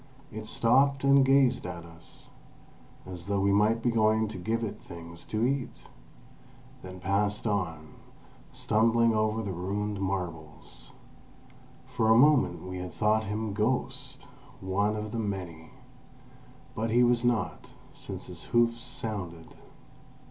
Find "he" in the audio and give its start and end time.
16.89-17.03